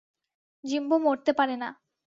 [0.63, 1.69] Jimbo মরতে পারেনা!